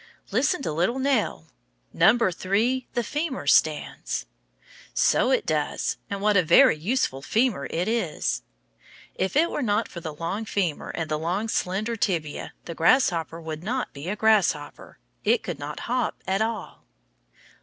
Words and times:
Listen 0.31 0.63
to 0.63 0.71
little 0.71 0.97
Nell, 0.97 1.51
"number 1.93 2.31
three 2.31 2.87
the 2.95 3.03
femur 3.03 3.45
stands." 3.45 4.25
So 4.95 5.29
it 5.29 5.45
does, 5.45 5.97
and 6.09 6.21
what 6.21 6.35
a 6.35 6.41
very 6.41 6.75
useful 6.75 7.21
femur 7.21 7.67
it 7.69 7.87
is! 7.87 8.41
If 9.13 9.35
it 9.35 9.51
were 9.51 9.61
not 9.61 9.87
for 9.87 9.99
the 9.99 10.15
long 10.15 10.45
femur 10.45 10.89
and 10.89 11.07
the 11.07 11.19
long, 11.19 11.47
slender 11.49 11.95
tibia, 11.95 12.53
the 12.65 12.73
grasshopper 12.73 13.39
would 13.39 13.63
not 13.63 13.93
be 13.93 14.09
a 14.09 14.15
grasshopper 14.15 14.97
it 15.23 15.43
could 15.43 15.59
not 15.59 15.81
hop 15.81 16.15
at 16.25 16.41
all. 16.41 16.83